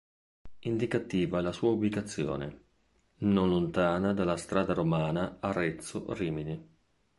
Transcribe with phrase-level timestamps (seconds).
[0.61, 2.61] Indicativa è la sua ubicazione,
[3.17, 6.67] non lontana dalla strada romana Arezzo-Rimini.